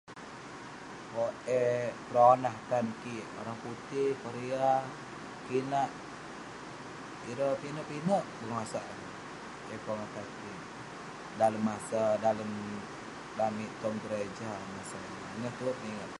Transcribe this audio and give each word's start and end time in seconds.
Owk 1.23 1.35
eh 1.61 1.83
peronah 2.07 2.55
tan 2.69 2.85
kik 3.01 3.25
orang 3.39 3.57
putih, 3.63 4.09
korea, 4.23 4.71
kinak. 5.47 5.89
Ireh 7.31 7.53
pinek-pinek 7.61 8.23
bengosak 8.39 8.85
yah 9.69 9.81
pongah 9.85 10.09
tan 10.15 10.27
kik, 10.39 10.59
dalem 11.39 11.63
masa 11.69 12.03
dalem 12.25 12.51
amik 13.49 13.71
tong 13.81 13.97
gereja 14.03 14.49
masa 14.75 14.97
ineh. 15.09 15.31
Ineh 15.37 15.53
tue 15.57 15.71
keningat. 15.77 16.09